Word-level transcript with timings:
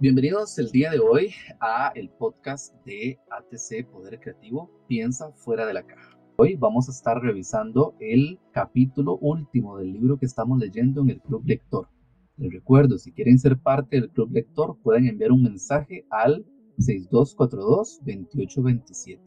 Bienvenidos 0.00 0.58
el 0.58 0.70
día 0.70 0.90
de 0.90 0.98
hoy 0.98 1.34
a 1.60 1.92
el 1.94 2.08
podcast 2.08 2.74
de 2.86 3.18
ATC 3.28 3.86
Poder 3.90 4.18
Creativo, 4.18 4.70
Piensa 4.88 5.30
fuera 5.32 5.66
de 5.66 5.74
la 5.74 5.82
caja. 5.82 6.18
Hoy 6.36 6.56
vamos 6.56 6.88
a 6.88 6.92
estar 6.92 7.20
revisando 7.20 7.94
el 8.00 8.38
capítulo 8.50 9.18
último 9.18 9.76
del 9.76 9.92
libro 9.92 10.18
que 10.18 10.24
estamos 10.24 10.58
leyendo 10.58 11.02
en 11.02 11.10
el 11.10 11.20
Club 11.20 11.42
Lector. 11.44 11.90
Les 12.38 12.50
recuerdo, 12.50 12.96
si 12.96 13.12
quieren 13.12 13.38
ser 13.38 13.58
parte 13.58 14.00
del 14.00 14.08
Club 14.08 14.30
Lector, 14.32 14.78
pueden 14.82 15.06
enviar 15.06 15.32
un 15.32 15.42
mensaje 15.42 16.06
al 16.08 16.46
6242-2827. 16.78 19.20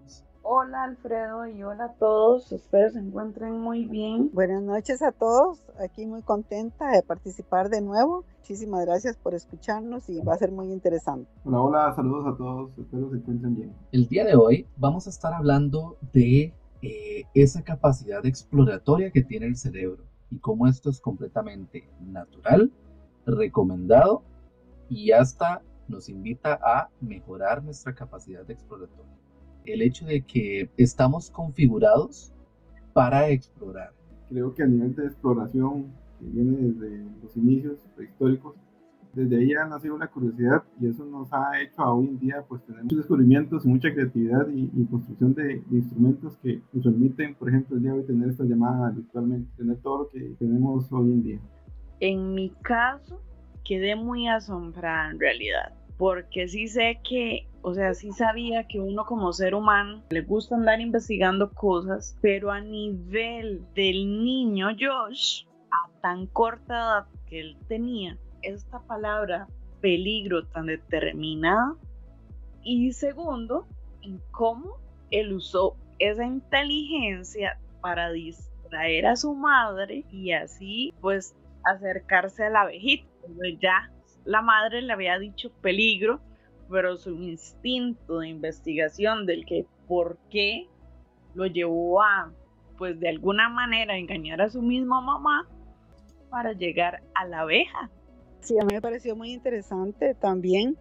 Hola 0.43 0.83
Alfredo 0.83 1.47
y 1.47 1.63
hola 1.63 1.85
a 1.85 1.93
todos, 1.93 2.51
espero 2.51 2.91
se 2.91 2.99
encuentren 2.99 3.59
muy 3.59 3.85
bien. 3.85 4.29
Buenas 4.33 4.61
noches 4.61 5.01
a 5.01 5.13
todos, 5.13 5.63
aquí 5.83 6.05
muy 6.05 6.21
contenta 6.21 6.91
de 6.91 7.01
participar 7.01 7.69
de 7.69 7.81
nuevo. 7.81 8.23
Muchísimas 8.37 8.85
gracias 8.85 9.17
por 9.17 9.33
escucharnos 9.33 10.07
y 10.09 10.21
va 10.21 10.35
a 10.35 10.37
ser 10.37 10.51
muy 10.51 10.71
interesante. 10.71 11.27
Hola, 11.43 11.61
hola, 11.61 11.95
saludos 11.95 12.31
a 12.31 12.37
todos, 12.37 12.69
espero 12.77 13.09
se 13.09 13.15
encuentren 13.15 13.55
bien. 13.55 13.73
El 13.91 14.07
día 14.09 14.25
de 14.25 14.35
hoy 14.35 14.67
vamos 14.77 15.07
a 15.07 15.09
estar 15.09 15.33
hablando 15.33 15.97
de 16.13 16.53
eh, 16.83 17.23
esa 17.33 17.63
capacidad 17.63 18.23
exploratoria 18.27 19.09
que 19.09 19.23
tiene 19.23 19.47
el 19.47 19.55
cerebro 19.55 20.03
y 20.29 20.37
cómo 20.37 20.67
esto 20.67 20.91
es 20.91 21.01
completamente 21.01 21.89
natural, 21.99 22.71
recomendado 23.25 24.21
y 24.91 25.13
hasta 25.13 25.61
nos 25.87 26.09
invita 26.09 26.59
a 26.61 26.89
mejorar 26.99 27.63
nuestra 27.63 27.95
capacidad 27.95 28.45
de 28.45 28.53
exploratoria. 28.53 29.15
El 29.63 29.81
hecho 29.81 30.05
de 30.05 30.21
que 30.21 30.69
estamos 30.75 31.31
configurados 31.31 32.33
para 32.91 33.29
explorar. 33.29 33.93
Creo 34.29 34.53
que 34.53 34.63
a 34.63 34.65
nivel 34.65 34.93
de 34.95 35.05
exploración, 35.05 35.93
que 36.19 36.25
viene 36.25 36.57
desde 36.57 37.05
los 37.23 37.37
inicios 37.37 37.79
prehistóricos, 37.95 38.55
desde 39.13 39.37
ahí 39.37 39.53
ha 39.53 39.65
nacido 39.65 39.95
una 39.95 40.07
curiosidad 40.07 40.63
y 40.79 40.87
eso 40.87 41.05
nos 41.05 41.31
ha 41.31 41.61
hecho 41.61 41.81
a 41.81 41.93
hoy 41.93 42.07
en 42.07 42.19
día 42.19 42.43
pues 42.47 42.61
tener 42.63 42.83
muchos 42.83 42.99
descubrimientos, 42.99 43.65
mucha 43.65 43.93
creatividad 43.93 44.47
y, 44.49 44.85
construcción 44.87 45.33
de, 45.35 45.63
instrumentos 45.71 46.37
que 46.37 46.61
nos 46.73 46.83
permiten, 46.83 47.35
por 47.35 47.47
ejemplo, 47.47 47.77
el 47.77 47.83
día 47.83 47.93
de 47.93 47.99
hoy 47.99 48.05
tener 48.05 48.29
esta 48.29 48.43
llamada 48.43 48.89
virtualmente, 48.89 49.49
tener 49.55 49.77
todo 49.77 50.03
lo 50.03 50.09
que 50.09 50.35
tenemos 50.37 50.91
hoy 50.91 51.11
en 51.11 51.23
día. 51.23 51.39
En 52.01 52.33
mi 52.33 52.49
caso, 52.61 53.21
quedé 53.63 53.95
muy 53.95 54.27
asombrada 54.27 55.11
en 55.11 55.19
realidad, 55.19 55.73
porque 55.97 56.47
sí 56.47 56.67
sé 56.67 56.99
que, 57.07 57.47
o 57.61 57.73
sea, 57.73 57.93
sí 57.93 58.11
sabía 58.11 58.67
que 58.67 58.79
uno 58.79 59.05
como 59.05 59.33
ser 59.33 59.55
humano 59.55 60.03
le 60.09 60.21
gusta 60.21 60.55
andar 60.55 60.81
investigando 60.81 61.51
cosas, 61.51 62.17
pero 62.21 62.51
a 62.51 62.61
nivel 62.61 63.63
del 63.75 64.23
niño 64.23 64.69
Josh, 64.79 65.45
a 65.71 65.89
tan 66.01 66.27
corta 66.27 66.73
edad 66.73 67.05
que 67.27 67.39
él 67.39 67.57
tenía, 67.67 68.17
esta 68.41 68.79
palabra 68.79 69.47
peligro 69.79 70.45
tan 70.47 70.67
determinada, 70.67 71.75
y 72.63 72.91
segundo, 72.93 73.65
en 74.01 74.19
cómo 74.31 74.77
él 75.11 75.33
usó 75.33 75.75
esa 75.99 76.25
inteligencia 76.25 77.59
para 77.81 78.11
distraer 78.11 79.05
a 79.05 79.15
su 79.15 79.33
madre 79.35 80.05
y 80.11 80.31
así 80.31 80.93
pues 81.01 81.35
acercarse 81.63 82.45
a 82.45 82.49
la 82.49 82.61
abejita. 82.61 83.07
Ya 83.61 83.91
la 84.25 84.41
madre 84.41 84.81
le 84.81 84.93
había 84.93 85.17
dicho 85.19 85.51
peligro, 85.61 86.21
pero 86.69 86.97
su 86.97 87.11
instinto 87.21 88.19
de 88.19 88.29
investigación 88.29 89.25
del 89.25 89.45
que 89.45 89.65
por 89.87 90.17
qué 90.29 90.67
lo 91.33 91.45
llevó 91.45 92.01
a, 92.01 92.31
pues 92.77 92.99
de 92.99 93.09
alguna 93.09 93.49
manera, 93.49 93.97
engañar 93.97 94.41
a 94.41 94.49
su 94.49 94.61
misma 94.61 95.01
mamá 95.01 95.47
para 96.29 96.53
llegar 96.53 97.03
a 97.15 97.25
la 97.25 97.41
abeja. 97.41 97.89
Sí, 98.39 98.57
a 98.59 98.65
mí 98.65 98.73
me 98.73 98.81
pareció 98.81 99.15
muy 99.15 99.31
interesante 99.31 100.15
también 100.15 100.77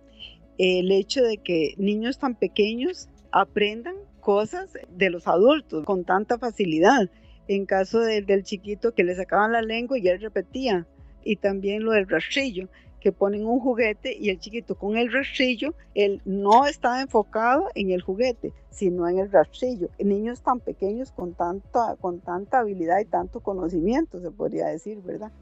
el 0.58 0.92
hecho 0.92 1.22
de 1.22 1.38
que 1.38 1.74
niños 1.78 2.18
tan 2.18 2.34
pequeños 2.34 3.08
aprendan 3.32 3.96
cosas 4.20 4.72
de 4.90 5.10
los 5.10 5.26
adultos 5.26 5.84
con 5.84 6.04
tanta 6.04 6.38
facilidad. 6.38 7.10
En 7.52 7.66
caso 7.66 7.98
del 7.98 8.44
chiquito 8.44 8.94
que 8.94 9.02
le 9.02 9.16
sacaban 9.16 9.50
la 9.50 9.60
lengua 9.60 9.98
y 9.98 10.06
él 10.06 10.20
repetía, 10.20 10.86
y 11.24 11.34
también 11.34 11.82
lo 11.82 11.90
del 11.90 12.08
rastrillo, 12.08 12.68
que 13.00 13.10
ponen 13.10 13.44
un 13.44 13.58
juguete 13.58 14.16
y 14.16 14.30
el 14.30 14.38
chiquito 14.38 14.76
con 14.76 14.96
el 14.96 15.12
rastrillo, 15.12 15.74
él 15.96 16.22
no 16.24 16.66
está 16.66 17.00
enfocado 17.00 17.66
en 17.74 17.90
el 17.90 18.02
juguete, 18.02 18.52
sino 18.70 19.08
en 19.08 19.18
el 19.18 19.32
rastrillo. 19.32 19.88
Niños 19.98 20.42
tan 20.42 20.60
pequeños 20.60 21.10
con 21.10 21.34
tanta, 21.34 21.96
con 22.00 22.20
tanta 22.20 22.60
habilidad 22.60 23.00
y 23.00 23.06
tanto 23.06 23.40
conocimiento, 23.40 24.20
se 24.20 24.30
podría 24.30 24.66
decir, 24.66 25.02
¿verdad? 25.02 25.32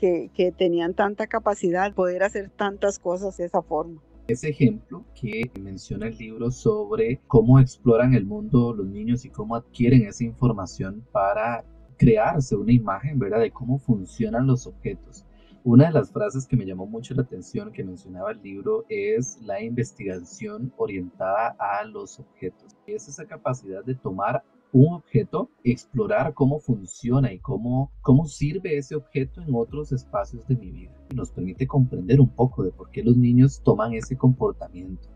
Que, 0.00 0.30
que 0.32 0.52
tenían 0.52 0.94
tanta 0.94 1.26
capacidad 1.26 1.90
de 1.90 1.94
poder 1.94 2.22
hacer 2.22 2.48
tantas 2.48 2.98
cosas 2.98 3.36
de 3.36 3.44
esa 3.44 3.60
forma. 3.60 4.00
Ese 4.28 4.50
ejemplo 4.50 5.06
que 5.18 5.50
menciona 5.58 6.08
el 6.08 6.18
libro 6.18 6.50
sobre 6.50 7.18
cómo 7.26 7.58
exploran 7.60 8.12
el 8.12 8.26
mundo 8.26 8.74
los 8.74 8.86
niños 8.86 9.24
y 9.24 9.30
cómo 9.30 9.56
adquieren 9.56 10.04
esa 10.04 10.22
información 10.22 11.02
para 11.12 11.64
crearse 11.96 12.54
una 12.54 12.72
imagen, 12.72 13.18
¿verdad? 13.18 13.40
De 13.40 13.50
cómo 13.50 13.78
funcionan 13.78 14.46
los 14.46 14.66
objetos. 14.66 15.24
Una 15.64 15.86
de 15.86 15.92
las 15.92 16.12
frases 16.12 16.46
que 16.46 16.58
me 16.58 16.66
llamó 16.66 16.84
mucho 16.84 17.14
la 17.14 17.22
atención 17.22 17.72
que 17.72 17.82
mencionaba 17.82 18.32
el 18.32 18.42
libro 18.42 18.84
es 18.90 19.40
la 19.40 19.62
investigación 19.62 20.74
orientada 20.76 21.56
a 21.58 21.82
los 21.84 22.20
objetos. 22.20 22.76
Es 22.86 23.08
esa 23.08 23.24
capacidad 23.24 23.82
de 23.82 23.94
tomar 23.94 24.44
un 24.72 24.94
objeto, 24.94 25.50
explorar 25.64 26.34
cómo 26.34 26.58
funciona 26.58 27.32
y 27.32 27.38
cómo, 27.38 27.90
cómo 28.02 28.26
sirve 28.26 28.76
ese 28.76 28.94
objeto 28.94 29.40
en 29.40 29.54
otros 29.54 29.92
espacios 29.92 30.46
de 30.46 30.56
mi 30.56 30.70
vida. 30.70 30.92
Nos 31.14 31.30
permite 31.30 31.66
comprender 31.66 32.20
un 32.20 32.28
poco 32.28 32.62
de 32.62 32.70
por 32.70 32.90
qué 32.90 33.02
los 33.02 33.16
niños 33.16 33.62
toman 33.62 33.94
ese 33.94 34.16
comportamiento. 34.16 35.08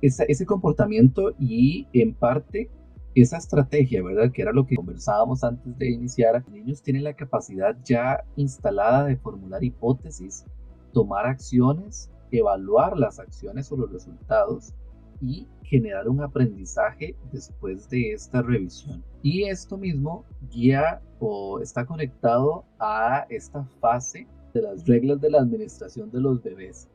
ese 0.00 0.46
comportamiento 0.46 1.34
y 1.38 1.86
en 1.92 2.14
parte 2.14 2.70
esa 3.14 3.38
estrategia, 3.38 4.02
¿verdad? 4.02 4.30
Que 4.32 4.42
era 4.42 4.52
lo 4.52 4.66
que 4.66 4.76
conversábamos 4.76 5.42
antes 5.42 5.76
de 5.78 5.90
iniciar. 5.90 6.42
Los 6.42 6.52
niños 6.52 6.82
tienen 6.82 7.04
la 7.04 7.14
capacidad 7.14 7.76
ya 7.84 8.24
instalada 8.36 9.04
de 9.04 9.16
formular 9.16 9.64
hipótesis, 9.64 10.44
tomar 10.92 11.26
acciones, 11.26 12.10
evaluar 12.30 12.96
las 12.96 13.18
acciones 13.18 13.70
o 13.72 13.76
los 13.76 13.92
resultados 13.92 14.72
y 15.20 15.46
generar 15.62 16.08
un 16.08 16.22
aprendizaje 16.22 17.14
después 17.32 17.88
de 17.88 18.12
esta 18.12 18.42
revisión. 18.42 19.04
Y 19.22 19.44
esto 19.44 19.76
mismo 19.76 20.24
guía 20.50 21.02
o 21.18 21.60
está 21.60 21.84
conectado 21.84 22.64
a 22.78 23.26
esta 23.28 23.64
fase 23.80 24.26
de 24.54 24.62
las 24.62 24.86
reglas 24.86 25.20
de 25.20 25.30
la 25.30 25.38
administración 25.40 26.10
de 26.10 26.20
los 26.20 26.42
bebés. 26.42 26.88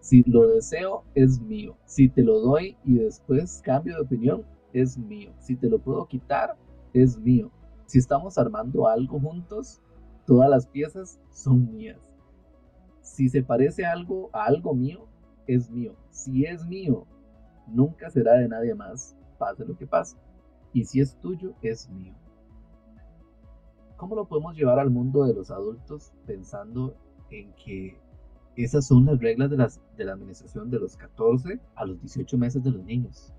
Si 0.00 0.22
lo 0.24 0.48
deseo, 0.48 1.04
es 1.14 1.40
mío. 1.40 1.76
Si 1.84 2.08
te 2.08 2.22
lo 2.22 2.40
doy 2.40 2.76
y 2.84 2.94
después 2.94 3.62
cambio 3.64 3.94
de 3.96 4.02
opinión, 4.02 4.44
es 4.72 4.98
mío. 4.98 5.32
Si 5.38 5.56
te 5.56 5.68
lo 5.68 5.78
puedo 5.78 6.06
quitar, 6.06 6.56
es 6.92 7.18
mío. 7.18 7.50
Si 7.86 7.98
estamos 7.98 8.38
armando 8.38 8.88
algo 8.88 9.20
juntos, 9.20 9.80
todas 10.26 10.48
las 10.50 10.66
piezas 10.66 11.20
son 11.30 11.72
mías. 11.72 12.00
Si 13.00 13.28
se 13.28 13.42
parece 13.42 13.84
algo 13.84 14.30
a 14.32 14.44
algo 14.44 14.74
mío, 14.74 15.06
es 15.46 15.70
mío. 15.70 15.94
Si 16.10 16.44
es 16.44 16.64
mío, 16.66 17.06
nunca 17.66 18.10
será 18.10 18.34
de 18.34 18.48
nadie 18.48 18.74
más, 18.74 19.16
pase 19.38 19.64
lo 19.64 19.76
que 19.76 19.86
pase. 19.86 20.16
Y 20.72 20.84
si 20.84 21.00
es 21.00 21.16
tuyo, 21.20 21.52
es 21.62 21.88
mío. 21.90 22.14
¿Cómo 23.96 24.16
lo 24.16 24.26
podemos 24.26 24.56
llevar 24.56 24.78
al 24.78 24.90
mundo 24.90 25.24
de 25.24 25.34
los 25.34 25.50
adultos 25.50 26.12
pensando 26.26 26.96
en 27.30 27.52
que 27.54 27.96
esas 28.56 28.86
son 28.86 29.04
las 29.06 29.20
reglas 29.20 29.50
de, 29.50 29.56
las, 29.56 29.80
de 29.96 30.04
la 30.04 30.12
administración 30.12 30.70
de 30.70 30.78
los 30.78 30.96
14 30.96 31.60
a 31.76 31.84
los 31.84 32.00
18 32.00 32.36
meses 32.38 32.64
de 32.64 32.70
los 32.70 32.84
niños? 32.84 33.32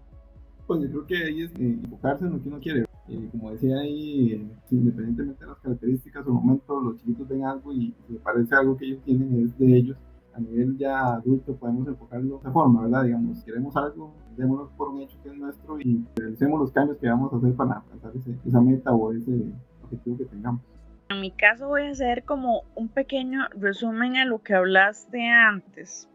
Pues 0.65 0.81
yo 0.81 0.89
creo 0.89 1.05
que 1.05 1.17
ahí 1.17 1.41
es 1.41 1.51
eh, 1.51 1.79
enfocarse 1.83 2.25
en 2.25 2.31
lo 2.31 2.41
que 2.41 2.47
uno 2.47 2.59
quiere. 2.59 2.85
Eh, 3.09 3.29
como 3.31 3.51
decía 3.51 3.77
ahí, 3.79 4.49
independientemente 4.71 5.43
de 5.43 5.49
las 5.49 5.59
características 5.59 6.25
o 6.25 6.31
momentos, 6.31 6.83
los 6.83 6.97
chiquitos 6.97 7.27
ven 7.27 7.43
algo 7.43 7.73
y 7.73 7.93
le 8.07 8.19
parece 8.19 8.55
algo 8.55 8.77
que 8.77 8.85
ellos 8.85 9.03
tienen 9.03 9.43
es 9.43 9.57
de 9.57 9.77
ellos. 9.77 9.97
A 10.35 10.39
nivel 10.39 10.77
ya 10.77 11.13
adulto 11.13 11.56
podemos 11.56 11.88
enfocarlo 11.88 12.35
de 12.35 12.39
esa 12.41 12.51
forma, 12.51 12.81
¿verdad? 12.81 13.03
Digamos, 13.03 13.44
queremos 13.44 13.75
algo, 13.77 14.13
démonos 14.35 14.69
por 14.71 14.89
un 14.89 15.01
hecho 15.01 15.18
que 15.21 15.30
es 15.30 15.35
nuestro 15.35 15.80
y 15.80 16.03
realicemos 16.15 16.59
los 16.59 16.71
cambios 16.71 16.97
que 16.97 17.07
vamos 17.07 17.31
a 17.33 17.38
hacer 17.38 17.53
para 17.53 17.74
alcanzar 17.74 18.12
esa 18.45 18.62
meta 18.62 18.91
o 18.91 19.13
ese 19.13 19.53
objetivo 19.83 20.18
que 20.18 20.25
tengamos. 20.25 20.62
En 21.09 21.21
mi 21.21 21.31
caso 21.31 21.68
voy 21.68 21.83
a 21.83 21.91
hacer 21.91 22.24
como 22.24 22.63
un 22.75 22.88
pequeño 22.88 23.47
resumen 23.56 24.15
a 24.18 24.25
lo 24.25 24.41
que 24.41 24.56
hablaste 24.56 25.30
antes 25.30 26.09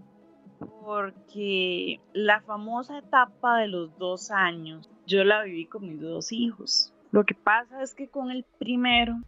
porque 0.88 2.00
la 2.14 2.40
famosa 2.40 2.98
etapa 2.98 3.58
de 3.58 3.68
los 3.68 3.96
dos 3.98 4.30
años 4.30 4.88
yo 5.06 5.22
la 5.24 5.42
viví 5.42 5.66
con 5.66 5.86
mis 5.86 6.00
dos 6.00 6.32
hijos. 6.32 6.94
Lo 7.10 7.24
que 7.24 7.34
pasa 7.34 7.82
es 7.82 7.94
que 7.94 8.08
con 8.08 8.30
el 8.30 8.44
primero 8.58 9.20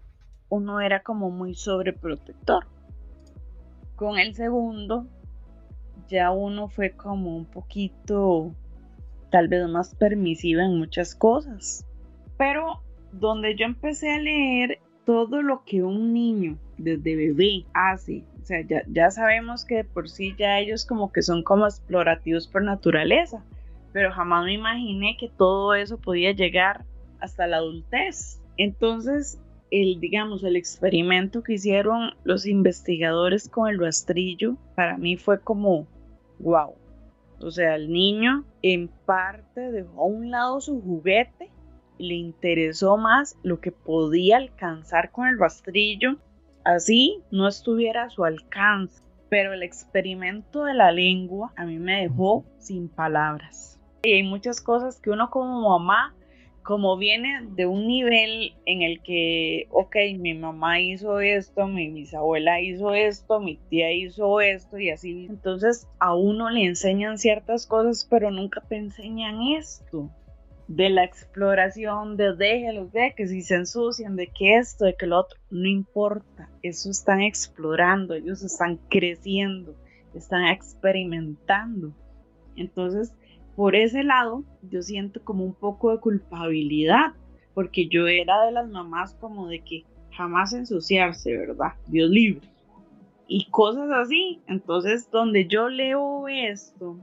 uno 0.49 0.81
era 0.81 1.03
como 1.03 1.31
muy 1.31 1.55
sobreprotector. 1.55 2.67
Con 4.01 4.19
el 4.19 4.35
segundo 4.35 5.07
ya 6.09 6.31
uno 6.31 6.69
fue 6.69 6.93
como 6.93 7.37
un 7.37 7.45
poquito, 7.45 8.51
tal 9.31 9.49
vez 9.49 9.69
más 9.69 9.95
permisiva 9.95 10.65
en 10.65 10.79
muchas 10.79 11.15
cosas. 11.15 11.85
Pero 12.39 12.81
donde 13.13 13.55
yo 13.57 13.67
empecé 13.67 14.11
a 14.15 14.19
leer 14.19 14.79
todo 15.05 15.43
lo 15.43 15.65
que 15.67 15.83
un 15.83 16.15
niño 16.15 16.57
desde 16.79 17.15
bebé 17.15 17.67
hace, 17.75 18.25
o 18.43 18.47
sea, 18.47 18.63
ya, 18.63 18.85
ya 18.89 19.11
sabemos 19.11 19.67
que 19.67 19.85
por 19.85 20.09
sí 20.09 20.35
ya 20.39 20.59
ellos 20.59 20.87
como 20.87 21.13
que 21.13 21.21
son 21.21 21.43
como 21.43 21.67
explorativos 21.67 22.49
por 22.49 22.65
naturaleza, 22.65 23.45
pero 23.93 24.13
jamás 24.13 24.47
me 24.47 24.55
imaginé 24.55 25.19
que 25.19 25.29
todo 25.29 25.75
eso 25.75 25.99
podía 25.99 26.33
llegar 26.33 26.87
hasta 27.21 27.47
la 27.47 27.59
adultez. 27.59 28.41
Entonces, 28.57 29.39
el, 29.71 30.01
digamos, 30.01 30.43
el 30.45 30.57
experimento 30.57 31.43
que 31.43 31.55
hicieron 31.55 32.15
los 32.25 32.47
investigadores 32.47 33.49
con 33.49 33.69
el 33.69 33.79
rastrillo, 33.79 34.57
para 34.75 34.97
mí 34.97 35.17
fue 35.17 35.41
como, 35.41 35.87
wow. 36.39 36.75
O 37.41 37.51
sea, 37.51 37.77
el 37.77 37.91
niño 37.91 38.45
en 38.63 38.89
parte 39.07 39.73
dejó 39.73 40.03
a 40.03 40.07
un 40.07 40.31
lado 40.31 40.61
su 40.61 40.81
juguete, 40.81 41.51
le 41.99 42.15
interesó 42.15 42.97
más 42.97 43.37
lo 43.43 43.61
que 43.61 43.73
podía 43.73 44.39
alcanzar 44.39 45.11
con 45.11 45.27
el 45.27 45.39
rastrillo, 45.39 46.17
así 46.65 47.23
no 47.31 47.49
estuviera 47.49 48.05
a 48.05 48.11
su 48.11 48.25
alcance. 48.25 49.03
Pero 49.29 49.53
el 49.53 49.63
experimento 49.63 50.65
de 50.65 50.75
la 50.75 50.91
lengua 50.91 51.53
a 51.57 51.65
mí 51.65 51.79
me 51.79 52.03
dejó 52.03 52.45
sin 52.59 52.89
palabras. 52.89 53.79
Y 54.03 54.15
hay 54.15 54.23
muchas 54.25 54.61
cosas 54.61 54.99
que 54.99 55.11
uno 55.11 55.31
como 55.31 55.69
mamá 55.69 56.15
como 56.71 56.97
viene 56.97 57.49
de 57.57 57.67
un 57.67 57.89
nivel 57.89 58.55
en 58.65 58.83
el 58.83 59.03
que, 59.03 59.67
ok, 59.73 59.97
mi 60.21 60.35
mamá 60.35 60.79
hizo 60.79 61.19
esto, 61.19 61.67
mi 61.67 61.91
bisabuela 61.91 62.61
hizo 62.61 62.95
esto, 62.95 63.41
mi 63.41 63.57
tía 63.57 63.93
hizo 63.93 64.41
esto 64.41 64.79
y 64.79 64.91
así, 64.91 65.27
entonces 65.29 65.89
a 65.99 66.15
uno 66.15 66.49
le 66.49 66.65
enseñan 66.65 67.19
ciertas 67.19 67.67
cosas, 67.67 68.07
pero 68.09 68.31
nunca 68.31 68.61
te 68.61 68.77
enseñan 68.77 69.43
esto. 69.59 70.13
De 70.69 70.91
la 70.91 71.03
exploración, 71.03 72.17
de 72.17 72.37
déjelos, 72.37 72.93
de 72.93 73.15
que 73.17 73.27
si 73.27 73.43
se 73.43 73.57
ensucian, 73.57 74.15
de 74.15 74.29
que 74.29 74.55
esto, 74.55 74.85
de 74.85 74.95
que 74.95 75.09
lo 75.09 75.19
otro, 75.19 75.41
no 75.51 75.67
importa. 75.67 76.49
Eso 76.63 76.89
están 76.89 77.21
explorando, 77.21 78.15
ellos 78.15 78.45
están 78.45 78.77
creciendo, 78.89 79.75
están 80.15 80.45
experimentando. 80.47 81.93
Entonces, 82.55 83.13
por 83.61 83.77
ese 83.77 84.05
lado, 84.05 84.43
yo 84.71 84.81
siento 84.81 85.23
como 85.23 85.45
un 85.45 85.53
poco 85.53 85.91
de 85.91 86.01
culpabilidad, 86.01 87.13
porque 87.53 87.89
yo 87.89 88.09
era 88.09 88.47
de 88.47 88.53
las 88.53 88.67
mamás 88.67 89.13
como 89.21 89.49
de 89.49 89.61
que 89.61 89.85
jamás 90.13 90.55
ensuciarse, 90.55 91.37
¿verdad? 91.37 91.75
Dios 91.87 92.09
libre. 92.09 92.49
Y 93.29 93.51
cosas 93.51 93.91
así. 93.91 94.41
Entonces, 94.47 95.11
donde 95.11 95.47
yo 95.47 95.69
leo 95.69 96.27
esto 96.27 96.97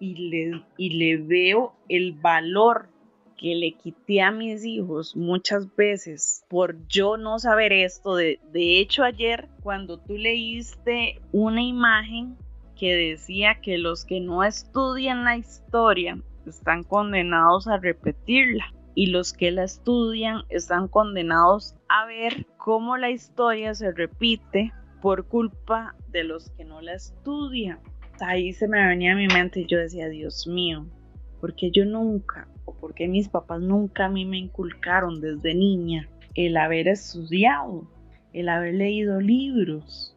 y 0.00 0.28
le, 0.28 0.62
y 0.76 0.90
le 0.98 1.16
veo 1.16 1.72
el 1.88 2.12
valor 2.12 2.90
que 3.38 3.54
le 3.54 3.72
quité 3.72 4.20
a 4.20 4.30
mis 4.30 4.66
hijos 4.66 5.16
muchas 5.16 5.74
veces 5.76 6.44
por 6.50 6.76
yo 6.88 7.16
no 7.16 7.38
saber 7.38 7.72
esto. 7.72 8.16
De, 8.16 8.38
de 8.52 8.80
hecho, 8.80 9.02
ayer 9.02 9.48
cuando 9.62 9.98
tú 9.98 10.18
leíste 10.18 11.22
una 11.32 11.62
imagen 11.62 12.36
que 12.82 12.96
decía 12.96 13.60
que 13.62 13.78
los 13.78 14.04
que 14.04 14.18
no 14.18 14.42
estudian 14.42 15.22
la 15.22 15.36
historia 15.36 16.18
están 16.48 16.82
condenados 16.82 17.68
a 17.68 17.76
repetirla 17.76 18.74
y 18.96 19.06
los 19.06 19.32
que 19.32 19.52
la 19.52 19.62
estudian 19.62 20.42
están 20.48 20.88
condenados 20.88 21.76
a 21.88 22.06
ver 22.06 22.44
cómo 22.56 22.96
la 22.96 23.10
historia 23.10 23.72
se 23.76 23.92
repite 23.92 24.72
por 25.00 25.28
culpa 25.28 25.94
de 26.08 26.24
los 26.24 26.50
que 26.50 26.64
no 26.64 26.80
la 26.80 26.94
estudian. 26.94 27.78
Ahí 28.20 28.52
se 28.52 28.66
me 28.66 28.84
venía 28.84 29.12
a 29.12 29.16
mi 29.16 29.28
mente 29.28 29.60
y 29.60 29.66
yo 29.66 29.78
decía, 29.78 30.08
Dios 30.08 30.48
mío, 30.48 30.84
porque 31.40 31.70
yo 31.70 31.84
nunca, 31.84 32.48
o 32.64 32.74
porque 32.74 33.06
mis 33.06 33.28
papás 33.28 33.60
nunca 33.60 34.06
a 34.06 34.10
mí 34.10 34.24
me 34.24 34.38
inculcaron 34.38 35.20
desde 35.20 35.54
niña 35.54 36.08
el 36.34 36.56
haber 36.56 36.88
estudiado, 36.88 37.88
el 38.32 38.48
haber 38.48 38.74
leído 38.74 39.20
libros, 39.20 40.11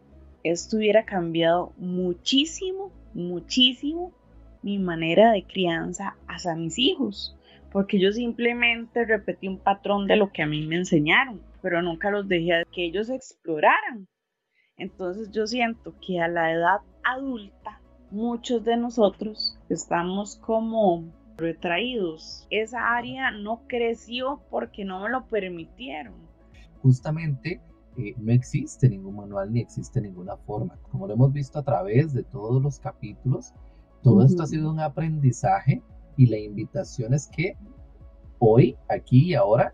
esto 0.51 0.77
hubiera 0.77 1.05
cambiado 1.05 1.73
muchísimo, 1.77 2.91
muchísimo 3.15 4.13
mi 4.61 4.77
manera 4.77 5.31
de 5.31 5.43
crianza 5.43 6.15
hacia 6.27 6.53
mis 6.53 6.77
hijos, 6.77 7.35
porque 7.71 7.99
yo 7.99 8.11
simplemente 8.11 9.05
repetí 9.05 9.47
un 9.47 9.57
patrón 9.57 10.05
de 10.05 10.17
lo 10.17 10.31
que 10.31 10.43
a 10.43 10.45
mí 10.45 10.65
me 10.67 10.75
enseñaron, 10.75 11.41
pero 11.63 11.81
nunca 11.81 12.11
los 12.11 12.27
dejé 12.27 12.63
que 12.71 12.85
ellos 12.85 13.09
exploraran. 13.09 14.07
Entonces 14.77 15.31
yo 15.31 15.47
siento 15.47 15.95
que 16.05 16.21
a 16.21 16.27
la 16.27 16.51
edad 16.51 16.77
adulta, 17.03 17.81
muchos 18.11 18.63
de 18.63 18.77
nosotros 18.77 19.57
estamos 19.69 20.35
como 20.35 21.11
retraídos. 21.37 22.45
Esa 22.51 22.95
área 22.95 23.31
no 23.31 23.63
creció 23.67 24.41
porque 24.51 24.85
no 24.85 24.99
me 24.99 25.09
lo 25.09 25.25
permitieron. 25.25 26.13
Justamente 26.83 27.61
no 28.17 28.31
existe 28.31 28.89
ningún 28.89 29.15
manual 29.15 29.51
ni 29.51 29.61
existe 29.61 30.01
ninguna 30.01 30.37
forma. 30.37 30.77
Como 30.91 31.07
lo 31.07 31.13
hemos 31.13 31.31
visto 31.31 31.59
a 31.59 31.63
través 31.63 32.13
de 32.13 32.23
todos 32.23 32.61
los 32.61 32.79
capítulos, 32.79 33.53
todo 34.03 34.23
esto 34.23 34.43
ha 34.43 34.47
sido 34.47 34.71
un 34.71 34.79
aprendizaje 34.79 35.81
y 36.17 36.27
la 36.27 36.37
invitación 36.37 37.13
es 37.13 37.27
que 37.27 37.57
hoy, 38.39 38.75
aquí 38.89 39.29
y 39.29 39.33
ahora, 39.33 39.73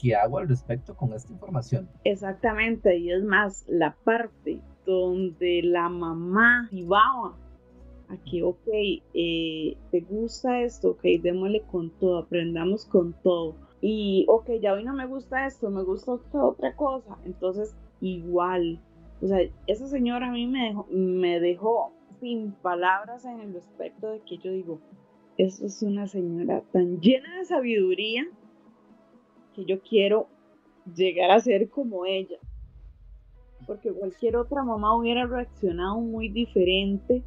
¿qué 0.00 0.14
hago 0.14 0.38
al 0.38 0.48
respecto 0.48 0.96
con 0.96 1.12
esta 1.12 1.32
información? 1.32 1.88
Exactamente, 2.04 2.96
y 2.96 3.12
es 3.12 3.22
más, 3.24 3.64
la 3.68 3.94
parte 4.04 4.60
donde 4.86 5.62
la 5.62 5.88
mamá 5.88 6.68
llevaba 6.70 7.36
a 8.08 8.16
que, 8.28 8.42
ok, 8.42 8.68
eh, 9.14 9.76
te 9.90 10.00
gusta 10.00 10.60
esto, 10.62 10.90
ok, 10.90 11.02
démosle 11.22 11.62
con 11.62 11.90
todo, 11.98 12.18
aprendamos 12.18 12.84
con 12.84 13.14
todo 13.22 13.54
y, 13.86 14.24
ok, 14.30 14.48
ya 14.62 14.72
hoy 14.72 14.82
no 14.82 14.94
me 14.94 15.04
gusta 15.04 15.46
esto, 15.46 15.68
me 15.68 15.82
gusta 15.82 16.12
otra 16.32 16.74
cosa, 16.74 17.18
entonces 17.26 17.76
igual, 18.00 18.80
o 19.20 19.26
sea, 19.26 19.40
esa 19.66 19.86
señora 19.88 20.28
a 20.28 20.32
mí 20.32 20.46
me 20.46 20.68
dejó, 20.68 20.86
me 20.88 21.38
dejó 21.38 21.92
sin 22.18 22.52
palabras 22.52 23.26
en 23.26 23.40
el 23.40 23.52
respecto 23.52 24.08
de 24.08 24.20
que 24.20 24.38
yo 24.38 24.52
digo, 24.52 24.80
eso 25.36 25.66
es 25.66 25.82
una 25.82 26.06
señora 26.06 26.62
tan 26.72 26.98
llena 27.02 27.36
de 27.36 27.44
sabiduría 27.44 28.24
que 29.54 29.66
yo 29.66 29.82
quiero 29.82 30.28
llegar 30.96 31.30
a 31.30 31.40
ser 31.40 31.68
como 31.68 32.06
ella. 32.06 32.38
Porque 33.66 33.92
cualquier 33.92 34.38
otra 34.38 34.64
mamá 34.64 34.96
hubiera 34.96 35.26
reaccionado 35.26 36.00
muy 36.00 36.30
diferente, 36.30 37.22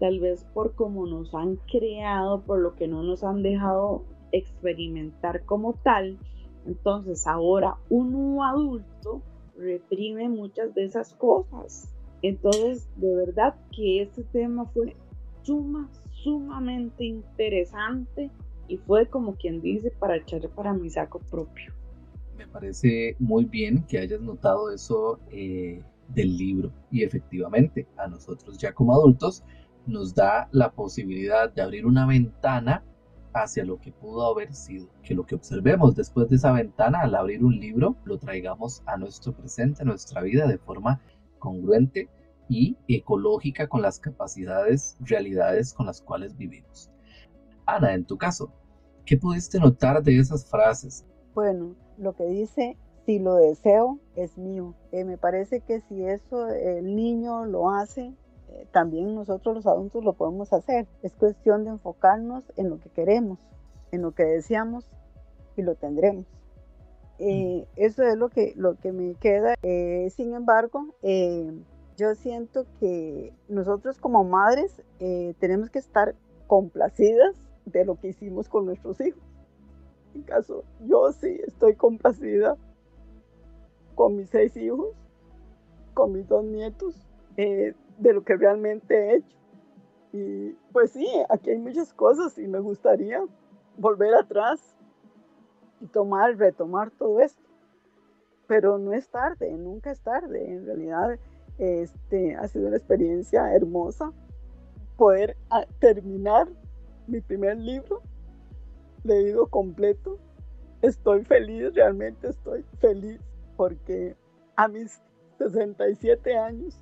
tal 0.00 0.20
vez 0.20 0.46
por 0.54 0.74
cómo 0.74 1.04
nos 1.04 1.34
han 1.34 1.56
creado, 1.70 2.40
por 2.40 2.60
lo 2.60 2.76
que 2.76 2.88
no 2.88 3.02
nos 3.02 3.22
han 3.22 3.42
dejado 3.42 4.06
experimentar 4.32 5.44
como 5.44 5.74
tal. 5.74 6.18
Entonces 6.66 7.26
ahora 7.26 7.76
uno 7.88 8.44
adulto 8.44 9.22
reprime 9.56 10.28
muchas 10.28 10.74
de 10.74 10.84
esas 10.84 11.14
cosas. 11.14 11.88
Entonces, 12.22 12.88
de 12.96 13.14
verdad 13.14 13.54
que 13.74 14.02
este 14.02 14.22
tema 14.24 14.64
fue 14.66 14.96
suma, 15.42 15.90
sumamente 16.22 17.04
interesante 17.04 18.30
y 18.68 18.76
fue 18.78 19.06
como 19.06 19.34
quien 19.34 19.60
dice 19.60 19.90
para 19.90 20.16
echarle 20.16 20.48
para 20.48 20.72
mi 20.72 20.88
saco 20.88 21.18
propio. 21.18 21.72
Me 22.36 22.46
parece 22.46 23.16
muy 23.18 23.44
bien 23.44 23.84
que 23.88 23.98
hayas 23.98 24.20
notado 24.20 24.72
eso 24.72 25.18
eh, 25.30 25.82
del 26.08 26.36
libro 26.36 26.72
y 26.90 27.02
efectivamente 27.02 27.86
a 27.96 28.06
nosotros 28.06 28.56
ya 28.58 28.72
como 28.72 28.94
adultos 28.94 29.42
nos 29.86 30.14
da 30.14 30.48
la 30.52 30.70
posibilidad 30.70 31.52
de 31.52 31.62
abrir 31.62 31.86
una 31.86 32.06
ventana 32.06 32.84
hacia 33.34 33.64
lo 33.64 33.80
que 33.80 33.92
pudo 33.92 34.26
haber 34.26 34.54
sido, 34.54 34.88
que 35.02 35.14
lo 35.14 35.24
que 35.24 35.34
observemos 35.34 35.94
después 35.94 36.28
de 36.28 36.36
esa 36.36 36.52
ventana 36.52 37.00
al 37.00 37.14
abrir 37.14 37.44
un 37.44 37.58
libro 37.58 37.96
lo 38.04 38.18
traigamos 38.18 38.82
a 38.86 38.96
nuestro 38.96 39.32
presente, 39.32 39.82
a 39.82 39.86
nuestra 39.86 40.22
vida 40.22 40.46
de 40.46 40.58
forma 40.58 41.00
congruente 41.38 42.08
y 42.48 42.76
ecológica 42.88 43.66
con 43.68 43.82
las 43.82 43.98
capacidades, 43.98 44.96
realidades 45.00 45.72
con 45.72 45.86
las 45.86 46.02
cuales 46.02 46.36
vivimos. 46.36 46.90
Ana, 47.66 47.94
en 47.94 48.04
tu 48.04 48.18
caso, 48.18 48.52
¿qué 49.06 49.16
pudiste 49.16 49.58
notar 49.58 50.02
de 50.02 50.18
esas 50.18 50.44
frases? 50.48 51.04
Bueno, 51.34 51.74
lo 51.96 52.14
que 52.14 52.24
dice, 52.24 52.76
si 53.06 53.18
lo 53.18 53.36
deseo, 53.36 53.98
es 54.16 54.36
mío. 54.36 54.74
Eh, 54.92 55.04
me 55.04 55.16
parece 55.16 55.60
que 55.60 55.80
si 55.80 56.04
eso 56.04 56.48
el 56.48 56.94
niño 56.94 57.46
lo 57.46 57.70
hace, 57.70 58.14
también 58.70 59.14
nosotros 59.14 59.54
los 59.54 59.66
adultos 59.66 60.04
lo 60.04 60.14
podemos 60.14 60.52
hacer. 60.52 60.86
Es 61.02 61.12
cuestión 61.14 61.64
de 61.64 61.70
enfocarnos 61.70 62.44
en 62.56 62.70
lo 62.70 62.78
que 62.78 62.90
queremos, 62.90 63.38
en 63.90 64.02
lo 64.02 64.12
que 64.12 64.24
deseamos 64.24 64.84
y 65.56 65.62
lo 65.62 65.74
tendremos. 65.74 66.26
Eh, 67.18 67.68
eso 67.76 68.02
es 68.02 68.16
lo 68.16 68.30
que, 68.30 68.52
lo 68.56 68.74
que 68.76 68.92
me 68.92 69.14
queda. 69.14 69.54
Eh, 69.62 70.08
sin 70.10 70.34
embargo, 70.34 70.86
eh, 71.02 71.52
yo 71.96 72.14
siento 72.14 72.66
que 72.80 73.32
nosotros 73.48 73.98
como 73.98 74.24
madres 74.24 74.82
tenemos 75.38 75.68
que 75.70 75.78
estar 75.78 76.14
complacidas 76.46 77.36
de 77.64 77.84
lo 77.84 77.96
que 77.96 78.08
hicimos 78.08 78.48
con 78.48 78.66
nuestros 78.66 79.00
hijos. 79.00 79.22
En 80.14 80.22
caso, 80.22 80.64
yo 80.84 81.12
sí 81.12 81.40
estoy 81.46 81.74
complacida 81.74 82.56
con 83.94 84.16
mis 84.16 84.30
seis 84.30 84.56
hijos, 84.56 84.88
con 85.94 86.12
mis 86.12 86.28
dos 86.28 86.44
nietos, 86.44 86.94
de 87.98 88.12
lo 88.12 88.24
que 88.24 88.36
realmente 88.36 88.94
he 88.94 89.16
hecho. 89.16 89.36
Y 90.12 90.50
pues 90.72 90.92
sí, 90.92 91.06
aquí 91.28 91.50
hay 91.50 91.58
muchas 91.58 91.92
cosas 91.94 92.36
y 92.38 92.46
me 92.46 92.60
gustaría 92.60 93.24
volver 93.78 94.14
atrás 94.14 94.76
y 95.80 95.86
tomar, 95.86 96.36
retomar 96.36 96.90
todo 96.90 97.20
esto. 97.20 97.42
Pero 98.46 98.78
no 98.78 98.92
es 98.92 99.08
tarde, 99.08 99.52
nunca 99.52 99.90
es 99.90 100.00
tarde. 100.00 100.52
En 100.52 100.66
realidad, 100.66 101.18
este, 101.58 102.36
ha 102.36 102.46
sido 102.48 102.68
una 102.68 102.76
experiencia 102.76 103.54
hermosa 103.54 104.12
poder 104.96 105.36
ah, 105.50 105.64
terminar 105.78 106.48
mi 107.06 107.20
primer 107.20 107.56
libro 107.56 108.02
leído 109.04 109.46
completo. 109.46 110.18
Estoy 110.82 111.24
feliz, 111.24 111.74
realmente 111.74 112.28
estoy 112.28 112.64
feliz 112.80 113.20
porque 113.56 114.16
a 114.56 114.68
mis 114.68 115.00
67 115.38 116.36
años 116.36 116.78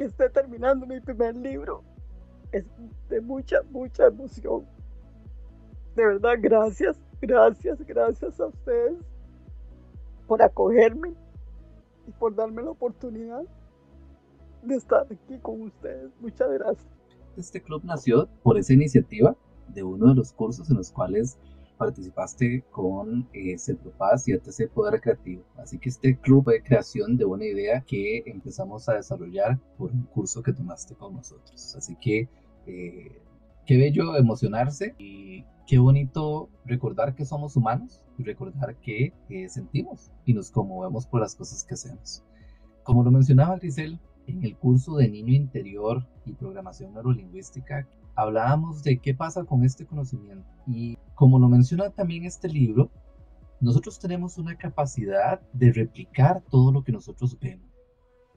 que 0.00 0.06
esté 0.06 0.30
terminando 0.30 0.86
mi 0.86 0.98
primer 0.98 1.36
libro 1.36 1.84
es 2.52 2.64
de 3.10 3.20
mucha, 3.20 3.58
mucha 3.70 4.06
emoción. 4.06 4.64
De 5.94 6.06
verdad, 6.06 6.36
gracias, 6.40 6.98
gracias, 7.20 7.78
gracias 7.82 8.40
a 8.40 8.46
ustedes 8.46 8.96
por 10.26 10.40
acogerme 10.40 11.12
y 12.08 12.12
por 12.12 12.34
darme 12.34 12.62
la 12.62 12.70
oportunidad 12.70 13.42
de 14.62 14.74
estar 14.74 15.02
aquí 15.02 15.38
con 15.42 15.60
ustedes. 15.60 16.10
Muchas 16.18 16.50
gracias. 16.50 16.88
Este 17.36 17.60
club 17.60 17.82
nació 17.84 18.26
por 18.42 18.56
esa 18.56 18.72
iniciativa 18.72 19.36
de 19.68 19.82
uno 19.82 20.08
de 20.08 20.14
los 20.14 20.32
cursos 20.32 20.70
en 20.70 20.78
los 20.78 20.90
cuales 20.90 21.36
participaste 21.80 22.62
con 22.70 23.26
eh, 23.32 23.58
Cepropaz 23.58 24.28
y 24.28 24.34
ATC 24.34 24.70
Poder 24.74 25.00
Creativo. 25.00 25.42
Así 25.56 25.78
que 25.78 25.88
este 25.88 26.18
club 26.18 26.44
fue 26.44 26.62
creación 26.62 27.16
de 27.16 27.24
una 27.24 27.46
idea 27.46 27.80
que 27.80 28.22
empezamos 28.26 28.86
a 28.90 28.94
desarrollar 28.96 29.58
por 29.78 29.90
un 29.90 30.02
curso 30.02 30.42
que 30.42 30.52
tomaste 30.52 30.94
con 30.94 31.14
nosotros. 31.14 31.74
Así 31.74 31.96
que 31.98 32.28
eh, 32.66 33.22
qué 33.64 33.78
bello 33.78 34.14
emocionarse 34.16 34.94
y 34.98 35.46
qué 35.66 35.78
bonito 35.78 36.50
recordar 36.66 37.14
que 37.14 37.24
somos 37.24 37.56
humanos 37.56 38.02
y 38.18 38.24
recordar 38.24 38.76
que 38.76 39.14
eh, 39.30 39.48
sentimos 39.48 40.12
y 40.26 40.34
nos 40.34 40.50
conmovemos 40.50 41.06
por 41.06 41.22
las 41.22 41.34
cosas 41.34 41.64
que 41.64 41.74
hacemos. 41.74 42.22
Como 42.82 43.02
lo 43.02 43.10
mencionaba 43.10 43.56
Grisel, 43.56 43.98
en 44.26 44.44
el 44.44 44.54
curso 44.54 44.96
de 44.96 45.08
Niño 45.08 45.32
Interior 45.32 46.06
y 46.26 46.34
Programación 46.34 46.92
Neurolingüística, 46.92 47.88
hablábamos 48.20 48.82
de 48.82 48.98
qué 48.98 49.14
pasa 49.14 49.44
con 49.44 49.64
este 49.64 49.86
conocimiento. 49.86 50.46
Y 50.66 50.98
como 51.14 51.38
lo 51.38 51.48
menciona 51.48 51.90
también 51.90 52.24
este 52.24 52.48
libro, 52.48 52.90
nosotros 53.60 53.98
tenemos 53.98 54.38
una 54.38 54.56
capacidad 54.56 55.40
de 55.52 55.72
replicar 55.72 56.42
todo 56.50 56.72
lo 56.72 56.82
que 56.84 56.92
nosotros 56.92 57.38
vemos. 57.40 57.68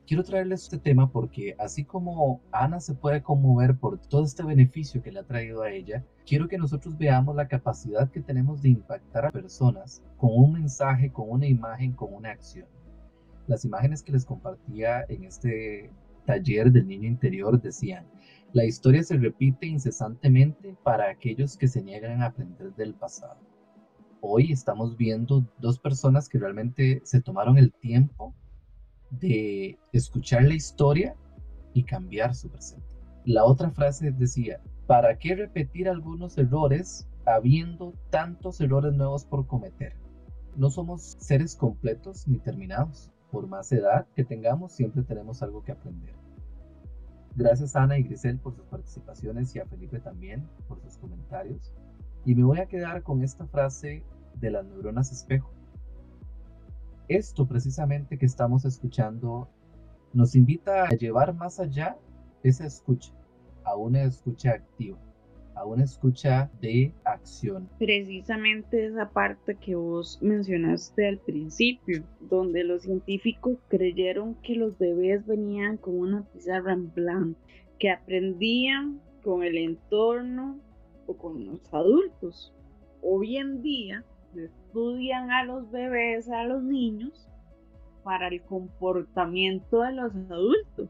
Quiero 0.05 0.23
traerles 0.23 0.63
este 0.63 0.77
tema 0.77 1.09
porque 1.11 1.55
así 1.59 1.85
como 1.85 2.41
Ana 2.51 2.81
se 2.81 2.93
puede 2.93 3.23
conmover 3.23 3.77
por 3.77 3.99
todo 3.99 4.25
este 4.25 4.43
beneficio 4.43 5.01
que 5.01 5.13
le 5.13 5.19
ha 5.19 5.23
traído 5.23 5.61
a 5.61 5.71
ella, 5.71 6.03
quiero 6.25 6.49
que 6.49 6.57
nosotros 6.57 6.97
veamos 6.97 7.35
la 7.37 7.47
capacidad 7.47 8.11
que 8.11 8.21
tenemos 8.21 8.61
de 8.61 8.69
impactar 8.69 9.25
a 9.25 9.31
personas 9.31 10.03
con 10.17 10.31
un 10.33 10.53
mensaje, 10.53 11.09
con 11.09 11.29
una 11.29 11.47
imagen, 11.47 11.93
con 11.93 12.13
una 12.13 12.31
acción. 12.31 12.67
Las 13.47 13.63
imágenes 13.63 14.03
que 14.03 14.11
les 14.11 14.25
compartía 14.25 15.05
en 15.07 15.23
este 15.23 15.89
taller 16.25 16.71
del 16.71 16.87
niño 16.87 17.07
interior 17.07 17.61
decían, 17.61 18.05
la 18.53 18.65
historia 18.65 19.03
se 19.03 19.17
repite 19.17 19.65
incesantemente 19.65 20.75
para 20.83 21.09
aquellos 21.09 21.57
que 21.57 21.67
se 21.67 21.81
niegan 21.81 22.21
a 22.21 22.27
aprender 22.27 22.73
del 22.75 22.93
pasado. 22.93 23.39
Hoy 24.21 24.51
estamos 24.51 24.95
viendo 24.95 25.45
dos 25.57 25.79
personas 25.79 26.29
que 26.29 26.39
realmente 26.39 27.01
se 27.03 27.21
tomaron 27.21 27.57
el 27.57 27.73
tiempo 27.73 28.33
de 29.09 29.77
escuchar 29.91 30.43
la 30.43 30.53
historia 30.53 31.15
y 31.73 31.83
cambiar 31.83 32.35
su 32.35 32.49
presente. 32.49 32.85
La 33.25 33.43
otra 33.43 33.71
frase 33.71 34.11
decía, 34.11 34.61
¿para 34.87 35.17
qué 35.17 35.35
repetir 35.35 35.89
algunos 35.89 36.37
errores 36.37 37.07
habiendo 37.25 37.93
tantos 38.09 38.61
errores 38.61 38.93
nuevos 38.93 39.25
por 39.25 39.47
cometer? 39.47 39.95
No 40.55 40.69
somos 40.69 41.15
seres 41.19 41.55
completos 41.55 42.27
ni 42.27 42.37
terminados. 42.37 43.09
Por 43.33 43.47
más 43.47 43.71
edad 43.71 44.05
que 44.15 44.23
tengamos, 44.23 44.73
siempre 44.73 45.01
tenemos 45.01 45.41
algo 45.41 45.63
que 45.63 45.71
aprender. 45.71 46.13
Gracias 47.35 47.75
a 47.75 47.81
Ana 47.81 47.97
y 47.97 48.03
Grisel 48.03 48.37
por 48.37 48.55
sus 48.55 48.67
participaciones 48.67 49.55
y 49.55 49.59
a 49.59 49.65
Felipe 49.65 49.99
también 49.99 50.47
por 50.67 50.79
sus 50.81 50.97
comentarios. 50.97 51.73
Y 52.25 52.35
me 52.35 52.43
voy 52.43 52.59
a 52.59 52.67
quedar 52.67 53.01
con 53.01 53.23
esta 53.23 53.47
frase 53.47 54.03
de 54.35 54.51
las 54.51 54.63
neuronas 54.67 55.11
espejo. 55.11 55.49
Esto 57.07 57.47
precisamente 57.47 58.19
que 58.19 58.27
estamos 58.27 58.65
escuchando 58.65 59.49
nos 60.13 60.35
invita 60.35 60.83
a 60.83 60.89
llevar 60.89 61.33
más 61.33 61.59
allá 61.59 61.97
esa 62.43 62.67
escucha, 62.67 63.13
a 63.63 63.75
una 63.75 64.03
escucha 64.03 64.51
activa 64.51 64.99
a 65.55 65.65
una 65.65 65.83
escucha 65.83 66.49
de 66.61 66.93
acción. 67.03 67.69
Precisamente 67.79 68.85
esa 68.85 69.09
parte 69.09 69.55
que 69.55 69.75
vos 69.75 70.19
mencionaste 70.21 71.07
al 71.07 71.19
principio, 71.19 72.03
donde 72.21 72.63
los 72.63 72.83
científicos 72.83 73.57
creyeron 73.67 74.35
que 74.41 74.55
los 74.55 74.77
bebés 74.77 75.25
venían 75.25 75.77
con 75.77 75.99
una 75.99 76.23
pizarra 76.33 76.73
en 76.73 76.93
blanco, 76.93 77.39
que 77.79 77.91
aprendían 77.91 79.01
con 79.23 79.43
el 79.43 79.57
entorno 79.57 80.59
o 81.07 81.15
con 81.15 81.45
los 81.45 81.73
adultos. 81.73 82.53
Hoy 83.01 83.37
en 83.37 83.61
día 83.61 84.03
estudian 84.35 85.31
a 85.31 85.43
los 85.45 85.69
bebés, 85.71 86.29
a 86.29 86.43
los 86.45 86.63
niños, 86.63 87.27
para 88.03 88.27
el 88.27 88.41
comportamiento 88.41 89.81
de 89.81 89.93
los 89.93 90.13
adultos 90.29 90.89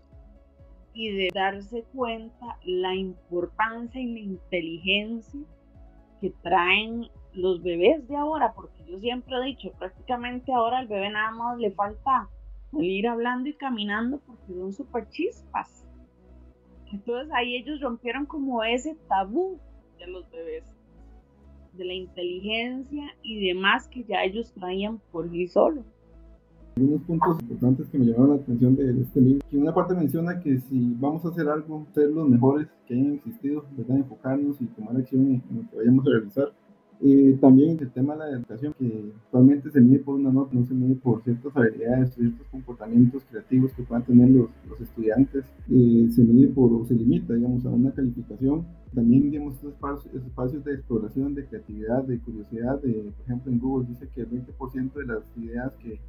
y 0.93 1.11
de 1.11 1.29
darse 1.33 1.83
cuenta 1.93 2.57
la 2.65 2.95
importancia 2.95 3.99
y 4.01 4.13
la 4.13 4.19
inteligencia 4.19 5.41
que 6.21 6.31
traen 6.41 7.07
los 7.33 7.61
bebés 7.63 8.07
de 8.07 8.15
ahora, 8.15 8.53
porque 8.53 8.85
yo 8.85 8.99
siempre 8.99 9.35
he 9.35 9.45
dicho, 9.45 9.71
prácticamente 9.77 10.53
ahora 10.53 10.79
al 10.79 10.87
bebé 10.87 11.09
nada 11.09 11.31
más 11.31 11.57
le 11.57 11.71
falta 11.71 12.29
ir 12.79 13.07
hablando 13.07 13.49
y 13.49 13.53
caminando 13.53 14.19
porque 14.25 14.53
son 14.53 14.73
súper 14.73 15.09
chispas. 15.09 15.85
Entonces 16.91 17.31
ahí 17.33 17.55
ellos 17.55 17.81
rompieron 17.81 18.25
como 18.25 18.63
ese 18.63 18.95
tabú 19.07 19.59
de 19.97 20.07
los 20.07 20.29
bebés, 20.29 20.63
de 21.73 21.85
la 21.85 21.93
inteligencia 21.93 23.15
y 23.23 23.47
demás 23.47 23.87
que 23.87 24.03
ya 24.03 24.23
ellos 24.23 24.53
traían 24.53 24.99
por 25.11 25.29
sí 25.29 25.47
solos. 25.47 25.85
Algunos 26.75 27.01
puntos 27.03 27.39
importantes 27.39 27.87
que 27.89 27.99
me 27.99 28.05
llamaron 28.05 28.29
la 28.29 28.41
atención 28.41 28.75
de, 28.75 28.99
este 28.99 29.21
libro, 29.21 29.45
que 29.47 29.57
una 29.57 29.75
parte 29.75 29.93
menciona 29.93 30.39
que 30.39 30.59
si 30.59 30.95
vamos 30.99 31.23
a 31.23 31.29
hacer 31.29 31.47
algo, 31.47 31.85
ser 31.93 32.09
los 32.09 32.27
mejores 32.27 32.67
que 32.87 32.95
hayan 32.95 33.13
existido, 33.13 33.63
¿verdad? 33.77 33.97
enfocarnos 33.97 34.59
y 34.59 34.65
tomar 34.65 34.97
acción 34.97 35.21
en, 35.21 35.43
lo 35.55 35.69
que 35.69 35.77
vayamos 35.77 36.07
a 36.07 36.09
realizar. 36.09 36.53
Eh, 37.05 37.37
también 37.39 37.77
el 37.79 37.91
tema 37.91 38.13
de 38.13 38.19
la 38.19 38.29
educación, 38.37 38.73
que 38.79 39.11
actualmente 39.25 39.69
se 39.69 39.81
mide 39.81 39.99
por 39.99 40.15
una 40.15 40.31
nota, 40.31 40.49
no 40.53 40.65
se 40.65 40.73
mide 40.73 40.95
por 40.95 41.21
ciertas 41.21 41.55
habilidades, 41.55 42.13
ciertos 42.15 42.47
comportamientos 42.47 43.23
creativos 43.29 43.71
que 43.73 43.83
puedan 43.83 44.05
tener 44.05 44.29
los, 44.29 44.49
los 44.67 44.81
estudiantes, 44.81 45.45
eh, 45.69 46.07
se 46.09 46.23
mide 46.23 46.47
por, 46.47 46.73
o 46.73 46.85
se 46.85 46.95
limita, 46.95 47.35
digamos, 47.35 47.63
a 47.65 47.69
una 47.69 47.91
calificación. 47.91 48.65
También, 48.95 49.29
digamos, 49.29 49.55
estos 49.55 49.73
espacios, 49.73 50.15
espacios 50.15 50.63
de 50.63 50.73
exploración, 50.73 51.35
de 51.35 51.45
creatividad, 51.45 52.03
de 52.03 52.19
curiosidad, 52.19 52.81
de, 52.81 53.11
por 53.15 53.25
ejemplo, 53.25 53.51
en 53.51 53.59
Google 53.59 53.87
dice 53.89 54.07
que 54.15 54.21
el 54.21 54.31
20% 54.31 54.93
de 54.93 55.05
las 55.05 55.23
ideas 55.37 55.73
que 55.83 55.99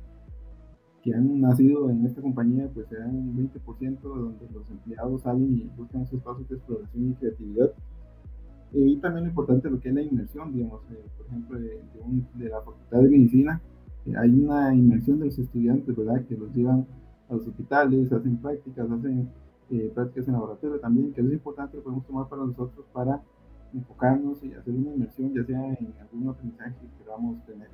que 1.04 1.14
han 1.14 1.38
nacido 1.38 1.90
en 1.90 2.06
esta 2.06 2.22
compañía, 2.22 2.66
pues 2.72 2.88
se 2.88 2.96
dan 2.96 3.14
un 3.14 3.36
20% 3.36 4.00
donde 4.00 4.48
los 4.54 4.70
empleados 4.70 5.20
salen 5.20 5.52
y 5.52 5.70
buscan 5.76 6.00
esos 6.00 6.14
espacios 6.14 6.48
de 6.48 6.56
exploración 6.56 7.10
y 7.10 7.14
creatividad. 7.14 7.72
Eh, 8.72 8.88
y 8.88 8.96
también 8.96 9.24
lo 9.24 9.30
importante 9.30 9.68
lo 9.68 9.78
que 9.78 9.90
es 9.90 9.94
la 9.94 10.00
inmersión, 10.00 10.54
digamos, 10.54 10.80
eh, 10.90 11.04
por 11.18 11.26
ejemplo, 11.26 11.60
de, 11.60 11.80
de, 12.36 12.48
la 12.48 12.58
Facultad 12.60 13.02
de 13.02 13.10
Medicina, 13.10 13.60
eh, 14.06 14.14
hay 14.16 14.30
una 14.30 14.74
inmersión 14.74 15.18
de 15.18 15.26
los 15.26 15.38
estudiantes, 15.38 15.94
¿verdad?, 15.94 16.24
que 16.24 16.38
los 16.38 16.50
llevan 16.54 16.86
a 17.28 17.34
los 17.34 17.46
hospitales, 17.46 18.10
hacen 18.10 18.38
prácticas, 18.38 18.90
hacen 18.90 19.28
prácticas 19.94 20.26
en 20.26 20.32
laboratorio 20.32 20.80
también, 20.80 21.12
que 21.12 21.20
es 21.20 21.32
importante, 21.32 21.76
lo 21.76 21.82
podemos 21.82 22.06
tomar 22.06 22.28
para 22.28 22.44
nosotros 22.46 22.86
para 22.94 23.20
enfocarnos 23.74 24.42
y 24.42 24.54
hacer 24.54 24.72
una 24.72 24.94
inmersión, 24.94 25.34
ya 25.34 25.44
sea 25.44 25.66
en 25.74 25.92
algún 26.00 26.28
aprendizaje 26.30 26.74
que 26.80 27.04
queramos 27.04 27.44
tener. 27.44 27.68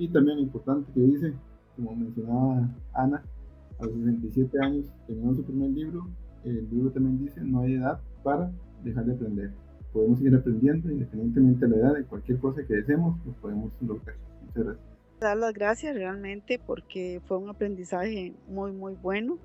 Y 0.00 0.08
también 0.08 0.38
importante 0.38 0.90
que 0.94 1.00
dice, 1.00 1.34
como 1.76 1.94
mencionaba 1.94 2.66
Ana, 2.94 3.22
a 3.78 3.84
los 3.84 3.92
67 3.92 4.58
años 4.62 4.86
terminó 5.06 5.34
su 5.34 5.44
primer 5.44 5.72
libro, 5.72 6.08
el 6.42 6.70
libro 6.70 6.90
también 6.90 7.18
dice, 7.18 7.42
no 7.42 7.60
hay 7.60 7.74
edad 7.74 8.00
para 8.22 8.50
dejar 8.82 9.04
de 9.04 9.12
aprender. 9.12 9.52
Podemos 9.92 10.16
seguir 10.16 10.34
aprendiendo 10.36 10.90
independientemente 10.90 11.66
de 11.66 11.70
la 11.70 11.76
edad, 11.76 11.94
de 11.96 12.04
cualquier 12.04 12.38
cosa 12.38 12.62
que 12.66 12.76
deseemos, 12.76 13.18
lo 13.26 13.32
podemos 13.42 13.72
lograr. 13.82 14.16
Muchas 14.46 14.64
gracias. 14.64 14.86
Dar 15.20 15.36
las 15.36 15.52
gracias 15.52 15.94
realmente 15.94 16.58
porque 16.66 17.20
fue 17.26 17.36
un 17.36 17.50
aprendizaje 17.50 18.32
muy, 18.48 18.72
muy 18.72 18.94
bueno 18.94 19.36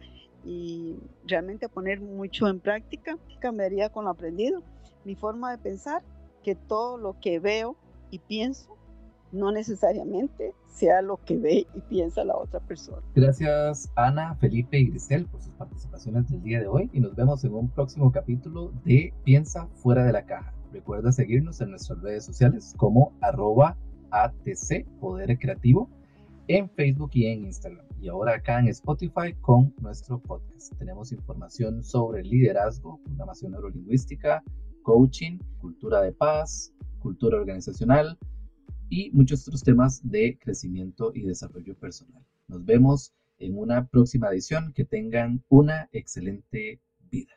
y 0.46 0.96
realmente 1.28 1.66
a 1.66 1.70
poner 1.70 2.00
mucho 2.00 2.48
en 2.48 2.62
práctica. 2.62 3.18
Cambiaría 3.42 3.90
con 3.90 4.06
lo 4.06 4.12
aprendido. 4.12 4.64
Mi 5.04 5.16
forma 5.16 5.52
de 5.52 5.58
pensar, 5.58 6.02
que 6.46 6.56
todo 6.56 6.98
lo 6.98 7.20
que 7.20 7.40
veo 7.40 7.76
y 8.10 8.20
pienso 8.20 8.75
no 9.36 9.52
necesariamente 9.52 10.54
sea 10.68 11.02
lo 11.02 11.18
que 11.18 11.38
ve 11.38 11.68
y 11.74 11.82
piensa 11.82 12.24
la 12.24 12.36
otra 12.36 12.60
persona. 12.62 13.02
Gracias 13.14 13.92
Ana, 13.96 14.36
Felipe 14.36 14.80
y 14.80 14.88
Grisel 14.88 15.26
por 15.28 15.42
sus 15.42 15.54
participaciones 15.54 16.30
del 16.30 16.42
día 16.42 16.60
de 16.60 16.68
hoy 16.68 16.90
y 16.94 17.00
nos 17.00 17.16
vemos 17.16 17.44
en 17.44 17.54
un 17.54 17.70
próximo 17.70 18.12
capítulo 18.12 18.72
de 18.84 19.14
Piensa 19.24 19.68
fuera 19.76 20.04
de 20.06 20.14
la 20.14 20.26
caja. 20.26 20.54
Recuerda 20.72 21.12
seguirnos 21.12 21.62
en 21.62 21.72
nuestras 21.72 22.02
redes 22.02 22.26
sociales 22.26 22.74
como 22.78 23.14
arroba 23.22 23.78
ATC 24.12 24.86
Poder 25.00 25.38
Creativo 25.38 25.90
en 26.48 26.70
Facebook 26.70 27.12
y 27.14 27.26
en 27.28 27.46
Instagram. 27.46 27.86
Y 28.02 28.08
ahora 28.08 28.36
acá 28.36 28.60
en 28.60 28.68
Spotify 28.68 29.34
con 29.42 29.74
nuestro 29.82 30.20
podcast. 30.20 30.78
Tenemos 30.78 31.12
información 31.12 31.84
sobre 31.84 32.24
liderazgo, 32.24 33.00
programación 33.04 33.54
neurolingüística, 33.54 34.44
coaching, 34.84 35.40
cultura 35.60 36.02
de 36.02 36.12
paz, 36.12 36.72
cultura 37.00 37.38
organizacional 37.38 38.18
y 38.90 39.12
muchos 39.12 39.48
otros 39.48 39.64
temas 39.64 40.02
de 40.04 40.38
crecimiento 40.38 41.12
y 41.14 41.22
desarrollo 41.22 41.76
personal. 41.76 42.24
Nos 42.48 42.66
vemos 42.66 43.14
en 43.40 43.58
una 43.58 43.88
próxima 43.88 44.30
edición. 44.30 44.74
Que 44.74 44.86
tengan 44.86 45.44
una 45.50 45.90
excelente 45.92 46.80
vida. 47.10 47.34